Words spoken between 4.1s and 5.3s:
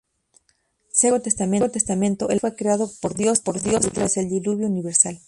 el Diluvio universal.